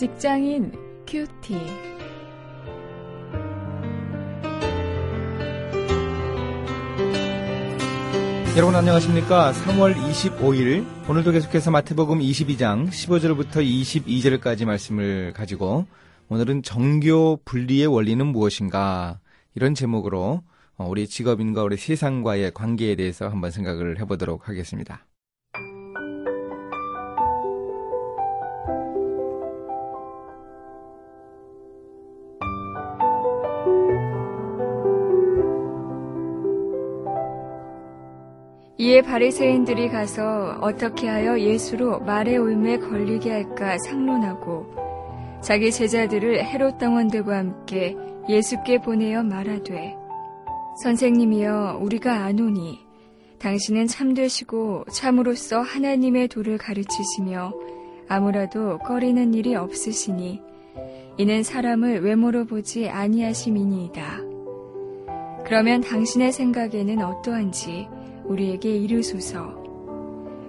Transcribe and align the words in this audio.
직장인 0.00 0.72
큐티. 1.06 1.54
여러분 8.56 8.74
안녕하십니까? 8.74 9.52
3월 9.52 9.94
25일 9.94 10.86
오늘도 11.06 11.32
계속해서 11.32 11.70
마태복음 11.70 12.20
22장 12.20 12.88
15절부터 12.88 13.56
22절까지 13.56 14.64
말씀을 14.64 15.34
가지고 15.34 15.84
오늘은 16.30 16.62
정교 16.62 17.40
분리의 17.44 17.86
원리는 17.86 18.24
무엇인가 18.24 19.20
이런 19.54 19.74
제목으로 19.74 20.42
어, 20.78 20.86
우리 20.88 21.06
직업인과 21.06 21.62
우리 21.62 21.76
세상과의 21.76 22.52
관계에 22.54 22.96
대해서 22.96 23.28
한번 23.28 23.50
생각을 23.50 24.00
해보도록 24.00 24.48
하겠습니다. 24.48 25.04
이에 38.80 39.02
바리새인들이 39.02 39.90
가서 39.90 40.56
어떻게 40.62 41.06
하여 41.06 41.38
예수로 41.38 42.00
말의 42.00 42.38
올매 42.38 42.78
걸리게 42.78 43.30
할까 43.30 43.76
상론하고 43.76 44.74
자기 45.42 45.70
제자들을 45.70 46.42
헤롯 46.46 46.78
당원들과 46.78 47.36
함께 47.36 47.94
예수께 48.26 48.80
보내어 48.80 49.22
말하되 49.22 49.94
선생님이여 50.82 51.80
우리가 51.82 52.24
아노니 52.24 52.78
당신은 53.38 53.86
참되시고 53.86 54.84
참으로서 54.90 55.60
하나님의 55.60 56.28
도를 56.28 56.56
가르치시며 56.56 57.52
아무라도 58.08 58.78
꺼리는 58.78 59.34
일이 59.34 59.56
없으시니 59.56 60.40
이는 61.18 61.42
사람을 61.42 62.00
외모로 62.00 62.46
보지 62.46 62.88
아니하심이니이다. 62.88 64.20
그러면 65.44 65.82
당신의 65.82 66.32
생각에는 66.32 67.02
어떠한지 67.02 67.99
우리에게 68.30 68.76
이르소서. 68.76 69.60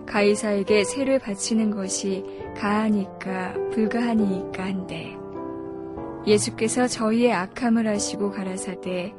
가이사에게 0.06 0.84
세를 0.84 1.20
바치는 1.20 1.72
것이 1.72 2.24
가하니까 2.58 3.54
불가하니까 3.72 4.64
한데 4.64 5.16
예수께서 6.28 6.88
저희의 6.88 7.34
악함을 7.34 7.88
아시고 7.88 8.32
가라사대 8.32 9.14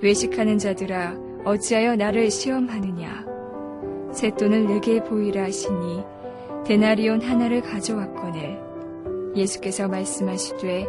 외식하는 0.00 0.58
자들아 0.58 1.16
어찌하여 1.44 1.96
나를 1.96 2.30
시험하느냐? 2.30 3.26
셋돈을 4.12 4.66
내게 4.66 5.02
보이라 5.04 5.44
하시니 5.44 6.02
데나리온 6.64 7.20
하나를 7.20 7.60
가져왔거늘 7.60 8.58
예수께서 9.36 9.88
말씀하시되 9.88 10.86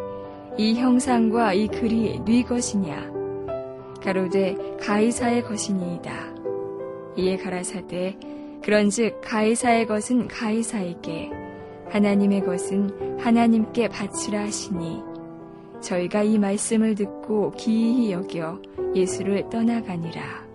이 0.58 0.76
형상과 0.76 1.54
이 1.54 1.68
글이 1.68 2.22
네 2.26 2.44
것이냐? 2.44 3.12
가로되 4.02 4.56
가이사의 4.80 5.44
것이니이다 5.44 6.32
이에 7.18 7.38
가라사대 7.38 8.18
그런즉 8.64 9.22
가이사의 9.22 9.88
것은 9.88 10.28
가이사에게 10.28 11.32
하나님의 11.90 12.46
것은 12.46 13.20
하나님께 13.20 13.90
바치라 13.90 14.42
하시니 14.42 15.02
저희가 15.82 16.24
이 16.24 16.38
말씀을 16.38 16.96
듣고 16.96 17.52
기이히 17.52 18.12
여겨 18.12 18.62
예수를 18.96 19.50
떠나가니라. 19.50 20.51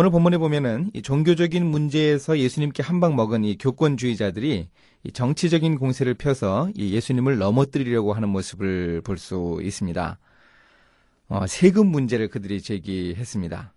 오늘 0.00 0.10
본문에 0.12 0.38
보면은 0.38 0.92
이 0.94 1.02
종교적인 1.02 1.66
문제에서 1.66 2.38
예수님께 2.38 2.84
한방 2.84 3.16
먹은 3.16 3.42
이 3.42 3.58
교권주의자들이 3.58 4.68
이 5.02 5.10
정치적인 5.10 5.76
공세를 5.76 6.14
펴서 6.14 6.70
이 6.76 6.94
예수님을 6.94 7.38
넘어뜨리려고 7.38 8.12
하는 8.12 8.28
모습을 8.28 9.00
볼 9.00 9.18
수 9.18 9.58
있습니다. 9.60 10.20
어, 11.30 11.46
세금 11.48 11.88
문제를 11.88 12.28
그들이 12.28 12.62
제기했습니다. 12.62 13.74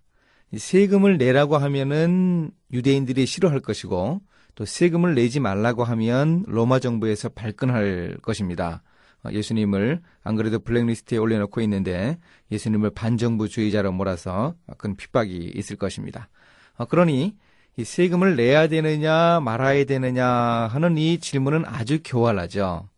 세금을 0.56 1.18
내라고 1.18 1.58
하면은 1.58 2.52
유대인들이 2.72 3.26
싫어할 3.26 3.60
것이고 3.60 4.22
또 4.54 4.64
세금을 4.64 5.16
내지 5.16 5.40
말라고 5.40 5.84
하면 5.86 6.44
로마 6.46 6.78
정부에서 6.78 7.30
발끈할 7.30 8.20
것입니다. 8.22 8.84
어, 9.24 9.32
예수님을 9.32 10.02
안 10.24 10.36
그래도 10.36 10.60
블랙리스트에 10.60 11.18
올려놓고 11.18 11.62
있는데 11.62 12.18
예수님을 12.52 12.92
반정부주의자로 12.92 13.92
몰아서 13.92 14.56
큰 14.78 14.96
핍박이 14.96 15.54
있을 15.56 15.76
것입니다. 15.76 16.30
어, 16.76 16.86
그러니 16.86 17.36
이 17.78 17.84
세금을 17.84 18.36
내야 18.36 18.68
되느냐 18.68 19.40
말아야 19.40 19.86
되느냐 19.86 20.28
하는 20.28 20.98
이 20.98 21.20
질문은 21.20 21.66
아주 21.66 22.00
교활하죠. 22.04 22.90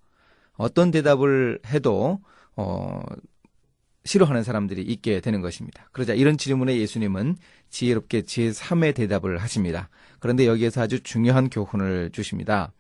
어떤 0.56 0.92
대답을 0.92 1.60
해도 1.68 2.20
어, 2.56 3.02
싫어하는 4.06 4.44
사람들이 4.44 4.82
있게 4.82 5.22
되는 5.22 5.42
것입니다. 5.42 5.88
그러자 5.92 6.14
이런 6.14 6.38
질문에 6.38 6.78
예수님은 6.78 7.38
지혜롭게 7.70 8.22
제3의 8.22 8.96
대답을 8.96 9.38
하십니다. 9.38 9.90
그런데 10.20 10.46
여기에서 10.46 10.82
아주 10.82 11.02
중요한 11.02 11.50
교훈을 11.50 12.12
주십니다. 12.12 12.72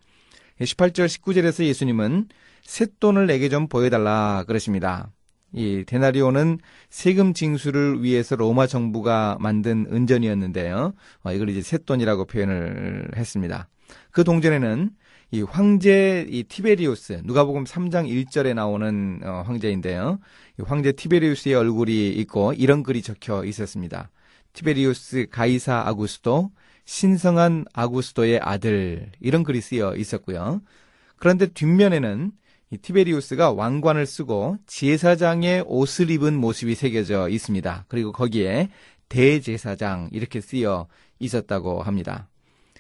18절 0.64 1.06
19절에서 1.08 1.64
예수님은 1.66 2.28
쇳돈을 2.64 3.28
내게 3.28 3.50
좀 3.50 3.68
보여달라 3.68 4.44
그러십니다. 4.48 5.12
이 5.52 5.84
데나리오는 5.86 6.58
세금 6.90 7.34
징수를 7.34 8.04
위해서 8.04 8.36
로마 8.36 8.66
정부가 8.66 9.38
만든 9.40 9.86
은전이었는데요. 9.92 10.94
어, 11.24 11.32
이걸 11.32 11.50
이제 11.50 11.62
쇳돈이라고 11.62 12.26
표현을 12.26 13.12
했습니다. 13.16 13.68
그 14.12 14.24
동전에는 14.24 14.90
이 15.32 15.42
황제 15.42 16.26
이 16.30 16.44
티베리우스 16.44 17.22
누가복음 17.24 17.64
3장 17.66 18.08
1절에 18.08 18.54
나오는 18.54 19.20
어, 19.24 19.44
황제인데요. 19.46 20.20
이 20.60 20.64
황제 20.64 20.92
티베리우스의 20.92 21.56
얼굴이 21.56 22.10
있고 22.10 22.54
이런 22.54 22.84
글이 22.84 23.02
적혀 23.02 23.44
있었습니다. 23.44 24.10
티베리우스 24.54 25.28
가이사 25.32 25.84
아구스도 25.86 26.52
신성한 26.86 27.66
아구스도의 27.74 28.40
아들 28.42 29.12
이런 29.20 29.44
글이 29.44 29.62
쓰여 29.62 29.96
있었고요. 29.96 30.62
그런데 31.18 31.48
뒷면에는 31.48 32.32
이 32.72 32.78
티베리우스가 32.78 33.52
왕관을 33.52 34.06
쓰고 34.06 34.58
제사장의 34.66 35.66
옷을 35.68 36.10
입은 36.10 36.36
모습이 36.36 36.76
새겨져 36.76 37.30
있습니다. 37.30 37.86
그리고 37.88 38.12
거기에 38.12 38.70
대제사장 39.10 40.10
이렇게 40.12 40.42
쓰여 40.42 40.88
있었다고 41.20 41.84
합니다. 41.84 42.30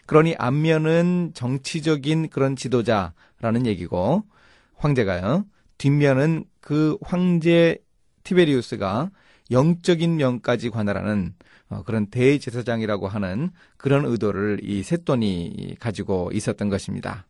그러니 0.06 0.36
앞면은 0.38 1.32
정치적인 1.34 2.30
그런 2.30 2.56
지도자라는 2.56 3.66
얘기고 3.68 4.24
황제가요. 4.76 5.46
뒷면은 5.78 6.46
그 6.60 6.98
황제 7.02 7.78
티베리우스가 8.24 9.12
영적인 9.52 10.16
면까지 10.16 10.70
관할하는 10.72 11.36
어, 11.36 11.52
그런 11.82 12.08
대제사장이라고 12.08 13.08
하는 13.08 13.50
그런 13.78 14.06
의도를 14.06 14.60
이 14.62 14.84
셋돈이 14.84 15.78
가지고 15.80 16.30
있었던 16.32 16.70
것입니다. 16.70 17.26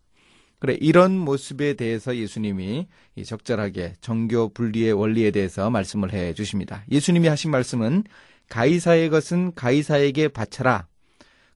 그래 0.60 0.78
이런 0.80 1.18
모습에 1.18 1.74
대해서 1.74 2.16
예수님이 2.16 2.88
적절하게 3.26 3.96
정교 4.02 4.50
분리의 4.50 4.94
원리에 4.94 5.32
대해서 5.32 5.70
말씀을 5.70 6.14
해 6.14 6.34
주십니다. 6.34 6.84
예수님이 6.92 7.28
하신 7.28 7.52
말씀은 7.52 8.04
가이사의 8.50 9.10
것은 9.10 9.56
가이사에게 9.56 10.30
바쳐라. 10.30 10.88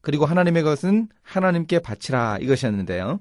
그리고 0.02 0.26
하나님의 0.26 0.64
것은 0.64 1.10
하나님께 1.22 1.80
바치라 1.80 2.38
이것이었는데요. 2.42 3.20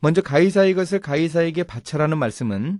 먼저 0.00 0.22
가이사의 0.22 0.74
것을 0.74 1.00
가이사에게 1.00 1.64
바쳐라는 1.64 2.18
말씀은 2.18 2.78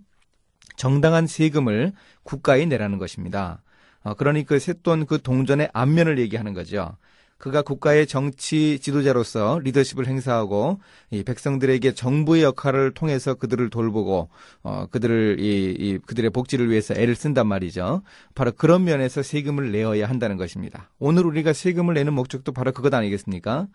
정당한 0.76 1.26
세금을 1.26 1.93
국가에 2.23 2.64
내라는 2.67 2.99
것입니다. 2.99 3.62
어, 4.03 4.15
그러니 4.15 4.45
그 4.45 4.59
셋돈 4.59 5.06
그 5.06 5.21
동전의 5.21 5.71
앞면을 5.73 6.19
얘기하는 6.19 6.55
거죠. 6.55 6.97
그가 7.39 7.62
국가의 7.62 8.09
정치 8.09 8.81
지도자로서 8.81 9.61
리더십을 9.62 10.09
행사하고 10.09 10.81
이 11.11 11.23
백성들에게 11.23 11.95
정부의 11.95 12.43
역할을 12.43 12.93
통해서 12.95 13.35
그들을 13.35 13.71
돌보고 13.71 14.29
어 14.65 14.87
그들을 14.91 15.39
이, 15.39 15.77
이 15.79 15.99
그들의 15.99 16.31
복지를 16.31 16.69
위해서 16.69 16.95
애를 16.95 17.15
쓴단 17.15 17.47
말이죠. 17.47 18.03
바로 18.35 18.50
그런 18.50 18.83
면에서 18.85 19.23
세금을 19.23 19.71
내어야 19.71 20.09
한다는 20.09 20.37
것입니다. 20.37 20.91
오늘 20.99 21.27
우리가 21.27 21.53
세금을 21.53 21.94
내는 21.94 22.12
목적도 22.12 22.53
바로 22.53 22.73
그것 22.73 22.93
아니겠습니까? 22.93 23.69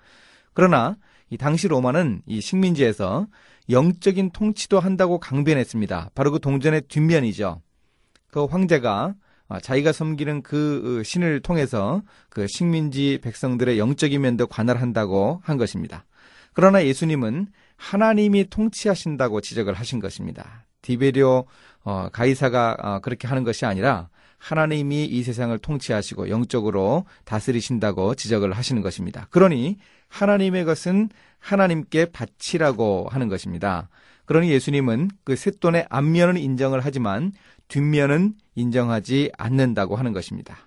그러나 0.54 0.98
이 1.30 1.38
당시 1.38 1.70
로마는 1.70 2.22
이 2.26 2.42
식민지에서 2.42 3.28
영적인 3.70 4.32
통치도 4.32 4.82
한다고 4.82 5.20
강변했습니다. 5.20 6.12
바로 6.14 6.32
그 6.32 6.40
동전의 6.40 6.82
뒷면이죠. 6.90 7.62
그 8.30 8.44
황제가 8.44 8.92
아, 9.06 9.23
자기가 9.60 9.92
섬기는 9.92 10.42
그 10.42 11.00
어, 11.00 11.04
신을 11.04 11.42
통해서 11.42 12.02
그 12.30 12.48
식민지 12.48 13.20
백성들의 13.22 13.78
영적인 13.80 14.22
면도 14.22 14.48
관할한다고 14.48 15.42
한 15.44 15.58
것입니다. 15.58 16.06
그러나 16.54 16.86
예수님은 16.86 17.48
하나님이 17.76 18.50
통치하신다고 18.50 19.42
지적을 19.42 19.74
하신 19.74 20.00
것입니다. 20.00 20.66
디베리오 20.82 21.46
어, 21.84 22.10
가이사가 22.12 22.78
어, 22.80 23.00
그렇게 23.00 23.28
하는 23.28 23.44
것이 23.44 23.66
아니라 23.66 24.10
하나님이 24.38 25.06
이 25.06 25.24
세상을 25.24 25.58
통치하시고 25.58 26.30
영적으로 26.30 27.06
다스리신다고 27.24 28.16
지적을 28.16 28.52
하시는 28.52 28.82
것입니다. 28.82 29.28
그러니 29.30 29.78
하나님의 30.10 30.66
것은 30.66 31.10
하나님께 31.40 32.06
바치라고 32.12 33.08
하는 33.10 33.30
것입니다. 33.30 33.90
그러니 34.26 34.50
예수님은 34.52 35.10
그 35.24 35.36
셋돈의 35.36 35.88
앞면은 35.90 36.38
인정을 36.38 36.82
하지만 36.84 37.32
뒷면은 37.68 38.34
인정하지 38.56 39.32
않는다고 39.38 39.96
하는 39.96 40.14
것입니다. 40.14 40.58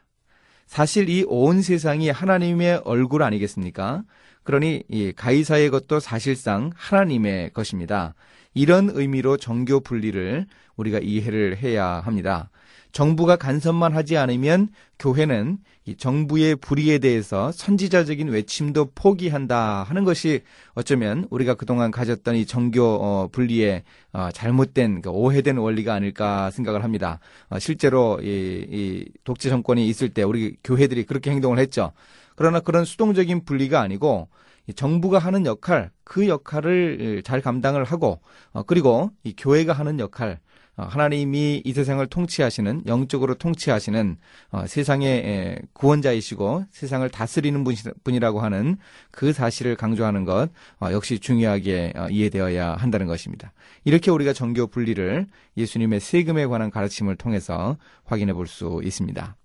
사실 0.67 1.09
이 1.09 1.25
온 1.29 1.63
세상이 1.63 2.11
하나님의 2.11 2.83
얼굴 2.85 3.23
아니겠습니까? 3.23 4.03
그러니 4.43 4.85
이 4.89 5.13
가이사의 5.13 5.71
것도 5.71 6.01
사실상 6.01 6.71
하나님의 6.75 7.53
것입니다. 7.53 8.15
이런 8.55 8.91
의미로 8.93 9.37
정교 9.37 9.81
분리를 9.81 10.47
우리가 10.77 10.99
이해를 11.01 11.59
해야 11.59 12.01
합니다. 12.01 12.51
정부가 12.97 13.37
간섭만 13.37 13.95
하지 13.95 14.17
않으면 14.17 14.71
교회는 14.99 15.59
이 15.85 15.97
정부의 15.99 16.57
불의에 16.57 16.97
대해서 16.97 17.53
선지자적인 17.53 18.29
외침도 18.29 18.93
포기한다 18.95 19.83
하는 19.83 20.05
것이 20.05 20.41
어쩌면 20.73 21.27
우리가 21.29 21.57
그동안 21.57 21.91
가졌던 21.91 22.37
이 22.37 22.47
정교 22.47 22.83
어, 22.83 23.29
분리의 23.31 23.83
어, 24.15 24.31
잘못된 24.33 25.03
그 25.03 25.11
오해된 25.11 25.59
원리가 25.59 25.93
아닐까 25.93 26.51
생각을 26.51 26.85
합니다. 26.85 27.21
어, 27.51 27.59
실제로 27.59 28.19
이, 28.23 28.27
이 28.27 29.05
독재 29.25 29.51
정권이 29.51 29.87
있을 29.87 30.09
때 30.09 30.23
우리 30.23 30.57
교회들이 30.65 31.05
그렇게 31.05 31.31
행동을 31.31 31.59
했죠. 31.59 31.93
그러나 32.35 32.61
그런 32.61 32.87
수동적인 32.87 33.45
분리가 33.45 33.83
아니고 33.83 34.31
정부가 34.75 35.19
하는 35.19 35.45
역할, 35.45 35.91
그 36.03 36.29
역할을 36.29 37.23
잘 37.25 37.43
감당을 37.43 37.85
하고, 37.85 38.21
어, 38.53 38.63
그리고 38.63 39.11
이 39.23 39.35
교회가 39.37 39.75
하는 39.75 40.01
역할, 40.01 40.33
어, 40.33 40.37
하나님이 40.85 41.63
이 41.65 41.73
세상을 41.73 42.07
통치하시는 42.07 42.83
영적으로 42.87 43.35
통치하시는 43.35 44.17
어, 44.51 44.67
세상의 44.67 45.61
구원자이시고 45.73 46.65
세상을 46.71 47.09
다스리는 47.09 47.65
분이라고 48.05 48.41
하는 48.41 48.77
그 49.11 49.33
사실을 49.33 49.77
강조하는 49.77 50.25
것 50.25 50.51
어, 50.81 50.93
역시 50.93 51.19
중요하게 51.19 51.95
이해되어야 52.11 52.75
한다는 52.75 53.07
것입니다. 53.07 53.53
이렇게 53.85 54.11
우리가 54.11 54.33
정교 54.33 54.67
분리를 54.67 55.27
예수님의 55.57 56.01
세금에 56.01 56.47
관한 56.47 56.71
가르침을 56.71 57.17
통해서 57.17 57.77
확인해 58.05 58.33
볼 58.33 58.47
수 58.47 58.81
있습니다. 58.85 59.37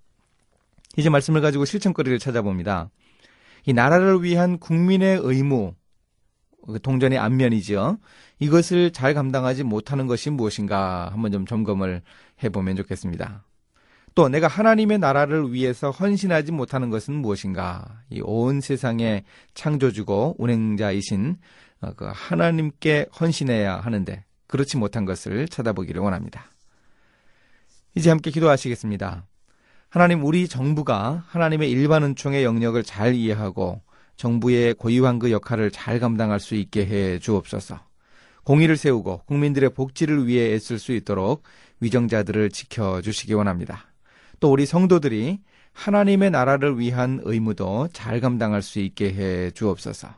이제 0.97 1.09
말씀을 1.09 1.41
가지고 1.41 1.65
실천거리를 1.65 2.19
찾아봅니다. 2.19 2.89
이 3.65 3.73
나라를 3.73 4.23
위한 4.23 4.59
국민의 4.59 5.19
의무 5.21 5.73
그 5.73 5.80
동전의 6.81 7.17
앞면이죠. 7.17 7.97
이것을 8.39 8.91
잘 8.91 9.13
감당하지 9.13 9.63
못하는 9.63 10.07
것이 10.07 10.29
무엇인가 10.29 11.09
한번 11.11 11.31
좀 11.31 11.45
점검을 11.45 12.01
해보면 12.43 12.75
좋겠습니다. 12.77 13.43
또 14.13 14.27
내가 14.27 14.47
하나님의 14.47 14.99
나라를 14.99 15.53
위해서 15.53 15.89
헌신하지 15.89 16.51
못하는 16.51 16.89
것은 16.89 17.13
무엇인가? 17.13 18.01
이 18.09 18.21
온 18.23 18.59
세상의 18.59 19.23
창조주고 19.53 20.35
운행자이신 20.37 21.37
어, 21.81 21.93
그 21.95 22.09
하나님께 22.13 23.07
헌신해야 23.19 23.77
하는데 23.79 24.23
그렇지 24.47 24.77
못한 24.77 25.05
것을 25.05 25.47
찾아보기를 25.47 26.01
원합니다. 26.01 26.51
이제 27.95 28.09
함께 28.09 28.31
기도하시겠습니다. 28.31 29.25
하나님 29.89 30.23
우리 30.23 30.47
정부가 30.47 31.23
하나님의 31.27 31.69
일반 31.69 32.03
은총의 32.03 32.43
영역을 32.43 32.83
잘 32.83 33.13
이해하고 33.13 33.81
정부의 34.21 34.75
고유한 34.75 35.17
그 35.17 35.31
역할을 35.31 35.71
잘 35.71 35.99
감당할 35.99 36.39
수 36.39 36.53
있게 36.53 36.85
해 36.85 37.17
주옵소서. 37.17 37.79
공의를 38.43 38.77
세우고 38.77 39.23
국민들의 39.25 39.71
복지를 39.71 40.27
위해 40.27 40.53
애쓸 40.53 40.77
수 40.77 40.93
있도록 40.93 41.41
위정자들을 41.79 42.51
지켜 42.51 43.01
주시기 43.01 43.33
원합니다. 43.33 43.87
또 44.39 44.51
우리 44.51 44.67
성도들이 44.67 45.39
하나님의 45.73 46.29
나라를 46.29 46.77
위한 46.77 47.19
의무도 47.23 47.89
잘 47.93 48.19
감당할 48.19 48.61
수 48.61 48.79
있게 48.79 49.11
해 49.11 49.49
주옵소서. 49.51 50.09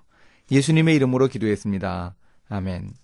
예수님의 0.52 0.96
이름으로 0.96 1.30
기도했습니다. 1.30 2.16
아멘. 2.50 3.03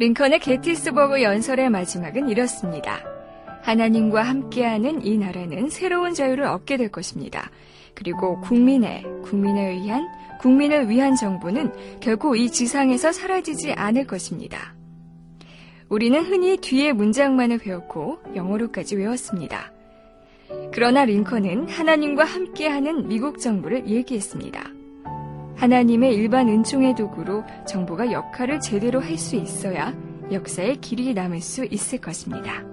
링컨의 0.00 0.38
게티스버그 0.38 1.22
연설의 1.22 1.68
마지막은 1.68 2.30
이렇습니다. 2.30 3.04
하나님과 3.60 4.22
함께하는 4.22 5.04
이 5.04 5.18
나라는 5.18 5.68
새로운 5.68 6.14
자유를 6.14 6.44
얻게 6.44 6.78
될 6.78 6.88
것입니다. 6.88 7.50
그리고 7.94 8.40
국민의, 8.40 9.04
국민에 9.22 9.72
의한, 9.72 10.08
국민을 10.40 10.88
위한 10.88 11.16
정부는 11.16 12.00
결코 12.00 12.34
이 12.34 12.50
지상에서 12.50 13.12
사라지지 13.12 13.74
않을 13.74 14.06
것입니다. 14.06 14.74
우리는 15.90 16.18
흔히 16.24 16.56
뒤에 16.56 16.94
문장만을 16.94 17.58
배웠고 17.58 18.20
영어로까지 18.34 18.96
외웠습니다. 18.96 19.70
그러나 20.72 21.04
링컨은 21.04 21.68
하나님과 21.68 22.24
함께하는 22.24 23.06
미국 23.06 23.38
정부를 23.38 23.86
얘기했습니다. 23.86 24.79
하나님의 25.60 26.14
일반 26.14 26.48
은총의 26.48 26.94
도구로 26.94 27.44
정부가 27.66 28.10
역할을 28.12 28.60
제대로 28.60 28.98
할 28.98 29.18
수 29.18 29.36
있어야 29.36 29.94
역사의 30.32 30.76
길이 30.76 31.12
남을 31.12 31.42
수 31.42 31.66
있을 31.66 32.00
것입니다. 32.00 32.69